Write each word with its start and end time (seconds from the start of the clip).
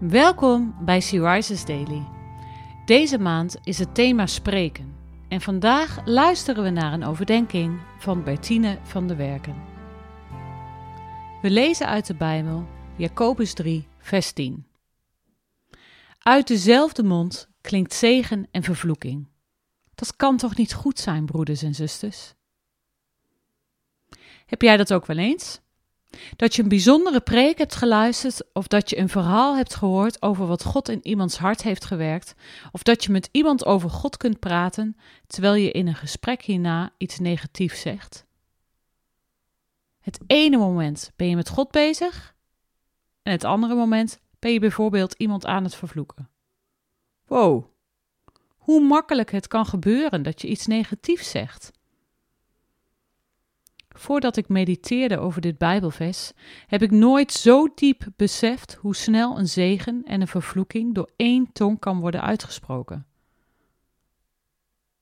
Welkom 0.00 0.74
bij 0.80 1.00
Sea 1.00 1.34
Rises 1.34 1.64
Daily. 1.64 2.06
Deze 2.84 3.18
maand 3.18 3.56
is 3.62 3.78
het 3.78 3.94
thema 3.94 4.26
spreken 4.26 4.94
en 5.28 5.40
vandaag 5.40 6.06
luisteren 6.06 6.62
we 6.62 6.70
naar 6.70 6.92
een 6.92 7.04
overdenking 7.04 7.80
van 7.98 8.24
Bertine 8.24 8.78
van 8.82 9.06
der 9.06 9.16
Werken. 9.16 9.54
We 11.42 11.50
lezen 11.50 11.86
uit 11.86 12.06
de 12.06 12.14
Bijbel 12.14 12.66
Jacobus 12.96 13.54
3, 13.54 13.88
vers 13.98 14.32
10. 14.32 14.66
Uit 16.18 16.46
dezelfde 16.46 17.02
mond 17.02 17.48
klinkt 17.60 17.94
zegen 17.94 18.48
en 18.50 18.62
vervloeking. 18.62 19.28
Dat 19.94 20.16
kan 20.16 20.36
toch 20.36 20.56
niet 20.56 20.74
goed 20.74 20.98
zijn, 20.98 21.26
broeders 21.26 21.62
en 21.62 21.74
zusters? 21.74 22.34
Heb 24.46 24.62
jij 24.62 24.76
dat 24.76 24.92
ook 24.92 25.06
wel 25.06 25.18
eens? 25.18 25.60
Dat 26.36 26.54
je 26.54 26.62
een 26.62 26.68
bijzondere 26.68 27.20
preek 27.20 27.58
hebt 27.58 27.74
geluisterd, 27.74 28.42
of 28.52 28.66
dat 28.66 28.90
je 28.90 28.98
een 28.98 29.08
verhaal 29.08 29.56
hebt 29.56 29.74
gehoord 29.74 30.22
over 30.22 30.46
wat 30.46 30.64
God 30.64 30.88
in 30.88 31.06
iemands 31.06 31.38
hart 31.38 31.62
heeft 31.62 31.84
gewerkt, 31.84 32.34
of 32.72 32.82
dat 32.82 33.04
je 33.04 33.12
met 33.12 33.28
iemand 33.32 33.66
over 33.66 33.90
God 33.90 34.16
kunt 34.16 34.38
praten 34.38 34.96
terwijl 35.26 35.54
je 35.54 35.70
in 35.70 35.86
een 35.86 35.94
gesprek 35.94 36.42
hierna 36.42 36.92
iets 36.96 37.18
negatiefs 37.18 37.80
zegt. 37.80 38.26
Het 40.00 40.20
ene 40.26 40.56
moment 40.56 41.12
ben 41.16 41.28
je 41.28 41.36
met 41.36 41.48
God 41.48 41.70
bezig, 41.70 42.34
en 43.22 43.32
het 43.32 43.44
andere 43.44 43.74
moment 43.74 44.20
ben 44.38 44.52
je 44.52 44.60
bijvoorbeeld 44.60 45.14
iemand 45.14 45.46
aan 45.46 45.64
het 45.64 45.74
vervloeken. 45.74 46.30
Wow, 47.26 47.64
hoe 48.56 48.80
makkelijk 48.80 49.30
het 49.30 49.46
kan 49.46 49.66
gebeuren 49.66 50.22
dat 50.22 50.40
je 50.40 50.48
iets 50.48 50.66
negatiefs 50.66 51.30
zegt. 51.30 51.70
Voordat 53.98 54.36
ik 54.36 54.48
mediteerde 54.48 55.18
over 55.18 55.40
dit 55.40 55.58
Bijbelvers, 55.58 56.32
heb 56.66 56.82
ik 56.82 56.90
nooit 56.90 57.32
zo 57.32 57.68
diep 57.74 58.06
beseft 58.16 58.74
hoe 58.74 58.96
snel 58.96 59.38
een 59.38 59.48
zegen 59.48 60.02
en 60.04 60.20
een 60.20 60.28
vervloeking 60.28 60.94
door 60.94 61.10
één 61.16 61.52
tong 61.52 61.78
kan 61.78 62.00
worden 62.00 62.22
uitgesproken. 62.22 63.06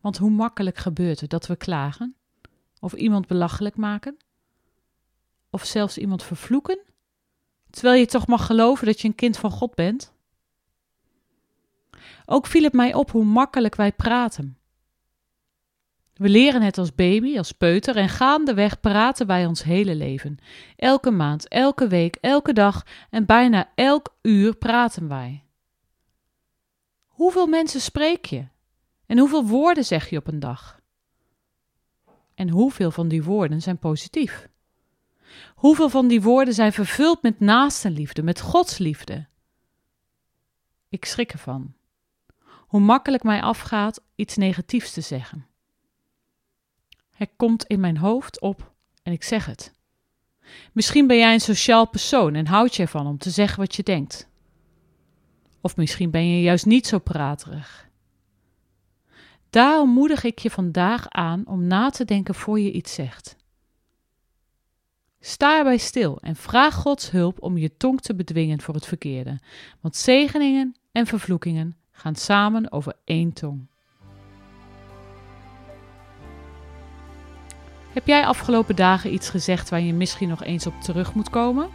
Want 0.00 0.16
hoe 0.18 0.30
makkelijk 0.30 0.76
gebeurt 0.76 1.20
het 1.20 1.30
dat 1.30 1.46
we 1.46 1.56
klagen, 1.56 2.16
of 2.80 2.92
iemand 2.92 3.26
belachelijk 3.26 3.76
maken, 3.76 4.16
of 5.50 5.64
zelfs 5.64 5.98
iemand 5.98 6.22
vervloeken, 6.22 6.80
terwijl 7.70 8.00
je 8.00 8.06
toch 8.06 8.26
mag 8.26 8.46
geloven 8.46 8.86
dat 8.86 9.00
je 9.00 9.08
een 9.08 9.14
kind 9.14 9.36
van 9.36 9.50
God 9.50 9.74
bent? 9.74 10.12
Ook 12.26 12.46
viel 12.46 12.62
het 12.62 12.72
mij 12.72 12.94
op 12.94 13.10
hoe 13.10 13.24
makkelijk 13.24 13.74
wij 13.74 13.92
praten. 13.92 14.59
We 16.20 16.28
leren 16.28 16.62
het 16.62 16.78
als 16.78 16.94
baby, 16.94 17.38
als 17.38 17.52
peuter 17.52 17.96
en 17.96 18.08
gaandeweg 18.08 18.80
praten 18.80 19.26
wij 19.26 19.46
ons 19.46 19.62
hele 19.62 19.94
leven. 19.94 20.38
Elke 20.76 21.10
maand, 21.10 21.48
elke 21.48 21.88
week, 21.88 22.16
elke 22.16 22.52
dag 22.52 22.86
en 23.10 23.26
bijna 23.26 23.72
elk 23.74 24.16
uur 24.22 24.54
praten 24.54 25.08
wij. 25.08 25.44
Hoeveel 27.06 27.46
mensen 27.46 27.80
spreek 27.80 28.24
je? 28.24 28.46
En 29.06 29.18
hoeveel 29.18 29.46
woorden 29.46 29.84
zeg 29.84 30.10
je 30.10 30.16
op 30.16 30.26
een 30.26 30.40
dag? 30.40 30.80
En 32.34 32.48
hoeveel 32.48 32.90
van 32.90 33.08
die 33.08 33.22
woorden 33.22 33.62
zijn 33.62 33.78
positief? 33.78 34.48
Hoeveel 35.54 35.88
van 35.88 36.08
die 36.08 36.22
woorden 36.22 36.54
zijn 36.54 36.72
vervuld 36.72 37.22
met 37.22 37.40
naastenliefde, 37.40 38.22
met 38.22 38.40
godsliefde? 38.40 39.26
Ik 40.88 41.04
schrik 41.04 41.32
ervan. 41.32 41.74
Hoe 42.46 42.80
makkelijk 42.80 43.22
mij 43.22 43.42
afgaat 43.42 44.02
iets 44.14 44.36
negatiefs 44.36 44.92
te 44.92 45.00
zeggen. 45.00 45.49
Het 47.20 47.30
komt 47.36 47.64
in 47.64 47.80
mijn 47.80 47.96
hoofd 47.96 48.40
op 48.40 48.72
en 49.02 49.12
ik 49.12 49.22
zeg 49.22 49.46
het. 49.46 49.72
Misschien 50.72 51.06
ben 51.06 51.16
jij 51.16 51.32
een 51.32 51.40
sociaal 51.40 51.88
persoon 51.88 52.34
en 52.34 52.46
houd 52.46 52.76
je 52.76 52.82
ervan 52.82 53.06
om 53.06 53.18
te 53.18 53.30
zeggen 53.30 53.58
wat 53.58 53.74
je 53.74 53.82
denkt. 53.82 54.28
Of 55.60 55.76
misschien 55.76 56.10
ben 56.10 56.28
je 56.28 56.42
juist 56.42 56.66
niet 56.66 56.86
zo 56.86 56.98
praterig. 56.98 57.88
Daarom 59.50 59.90
moedig 59.90 60.24
ik 60.24 60.38
je 60.38 60.50
vandaag 60.50 61.08
aan 61.08 61.46
om 61.46 61.66
na 61.66 61.90
te 61.90 62.04
denken 62.04 62.34
voor 62.34 62.60
je 62.60 62.72
iets 62.72 62.94
zegt. 62.94 63.36
Sta 65.20 65.58
erbij 65.58 65.78
stil 65.78 66.18
en 66.20 66.36
vraag 66.36 66.74
Gods 66.74 67.10
hulp 67.10 67.42
om 67.42 67.58
je 67.58 67.76
tong 67.76 68.00
te 68.00 68.14
bedwingen 68.14 68.60
voor 68.60 68.74
het 68.74 68.86
verkeerde, 68.86 69.38
want 69.80 69.96
zegeningen 69.96 70.76
en 70.92 71.06
vervloekingen 71.06 71.76
gaan 71.90 72.16
samen 72.16 72.72
over 72.72 72.96
één 73.04 73.32
tong. 73.32 73.69
Heb 77.92 78.06
jij 78.06 78.26
afgelopen 78.26 78.76
dagen 78.76 79.12
iets 79.12 79.28
gezegd 79.28 79.68
waar 79.68 79.80
je 79.80 79.92
misschien 79.92 80.28
nog 80.28 80.44
eens 80.44 80.66
op 80.66 80.80
terug 80.80 81.14
moet 81.14 81.30
komen? 81.30 81.68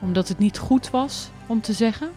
Omdat 0.00 0.28
het 0.28 0.38
niet 0.38 0.58
goed 0.58 0.90
was 0.90 1.30
om 1.46 1.60
te 1.60 1.72
zeggen? 1.72 2.10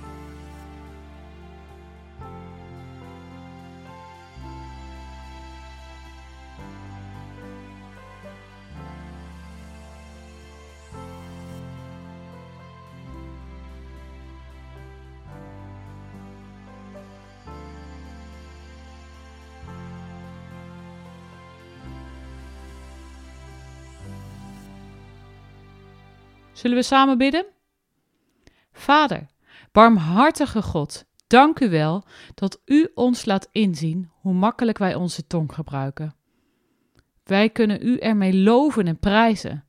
Zullen 26.57 26.77
we 26.77 26.83
samen 26.83 27.17
bidden? 27.17 27.45
Vader, 28.71 29.27
barmhartige 29.71 30.61
God, 30.61 31.05
dank 31.27 31.59
u 31.59 31.69
wel 31.69 32.03
dat 32.33 32.61
u 32.65 32.91
ons 32.93 33.25
laat 33.25 33.49
inzien 33.51 34.09
hoe 34.13 34.33
makkelijk 34.33 34.77
wij 34.77 34.95
onze 34.95 35.27
tong 35.27 35.53
gebruiken. 35.53 36.15
Wij 37.23 37.49
kunnen 37.49 37.87
u 37.87 37.97
ermee 37.97 38.33
loven 38.33 38.87
en 38.87 38.99
prijzen, 38.99 39.65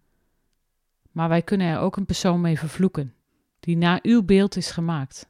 maar 1.10 1.28
wij 1.28 1.42
kunnen 1.42 1.66
er 1.66 1.78
ook 1.78 1.96
een 1.96 2.06
persoon 2.06 2.40
mee 2.40 2.58
vervloeken, 2.58 3.14
die 3.60 3.76
naar 3.76 3.98
uw 4.02 4.22
beeld 4.22 4.56
is 4.56 4.70
gemaakt. 4.70 5.26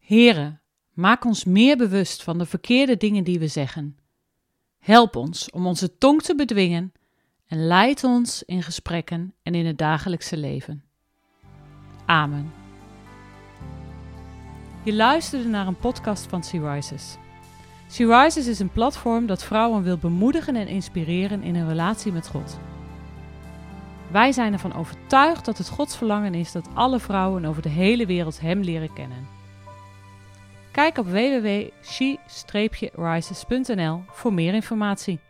Here, 0.00 0.58
maak 0.92 1.24
ons 1.24 1.44
meer 1.44 1.76
bewust 1.76 2.22
van 2.22 2.38
de 2.38 2.46
verkeerde 2.46 2.96
dingen 2.96 3.24
die 3.24 3.38
we 3.38 3.48
zeggen. 3.48 3.96
Help 4.78 5.16
ons 5.16 5.50
om 5.50 5.66
onze 5.66 5.98
tong 5.98 6.22
te 6.22 6.34
bedwingen 6.34 6.92
en 7.52 7.66
leid 7.66 8.04
ons 8.04 8.42
in 8.42 8.62
gesprekken 8.62 9.34
en 9.42 9.54
in 9.54 9.66
het 9.66 9.78
dagelijkse 9.78 10.36
leven. 10.36 10.84
Amen. 12.06 12.52
Je 14.82 14.94
luisterde 14.94 15.48
naar 15.48 15.66
een 15.66 15.76
podcast 15.76 16.26
van 16.26 16.42
Sea 16.42 16.74
Rises. 16.74 17.16
Sea 17.88 18.22
Rises 18.22 18.46
is 18.46 18.58
een 18.58 18.72
platform 18.72 19.26
dat 19.26 19.44
vrouwen 19.44 19.82
wil 19.82 19.96
bemoedigen 19.96 20.56
en 20.56 20.66
inspireren 20.66 21.42
in 21.42 21.56
hun 21.56 21.68
relatie 21.68 22.12
met 22.12 22.28
God. 22.28 22.58
Wij 24.10 24.32
zijn 24.32 24.52
ervan 24.52 24.74
overtuigd 24.74 25.44
dat 25.44 25.58
het 25.58 25.68
Gods 25.68 25.96
verlangen 25.96 26.34
is 26.34 26.52
dat 26.52 26.68
alle 26.74 27.00
vrouwen 27.00 27.44
over 27.44 27.62
de 27.62 27.68
hele 27.68 28.06
wereld 28.06 28.40
Hem 28.40 28.60
leren 28.60 28.92
kennen. 28.92 29.26
Kijk 30.70 30.98
op 30.98 31.06
www.she-rises.nl 31.06 34.02
voor 34.06 34.32
meer 34.32 34.54
informatie. 34.54 35.20